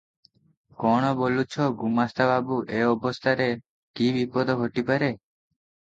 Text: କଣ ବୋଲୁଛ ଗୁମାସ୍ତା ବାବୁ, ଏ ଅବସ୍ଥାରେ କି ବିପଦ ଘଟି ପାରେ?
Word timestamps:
କଣ 0.83 1.11
ବୋଲୁଛ 1.19 1.67
ଗୁମାସ୍ତା 1.83 2.29
ବାବୁ, 2.33 2.59
ଏ 2.79 2.83
ଅବସ୍ଥାରେ 2.89 3.51
କି 4.01 4.13
ବିପଦ 4.21 4.61
ଘଟି 4.67 4.91
ପାରେ? 4.93 5.17